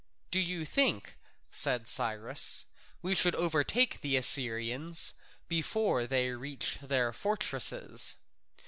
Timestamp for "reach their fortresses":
6.31-8.15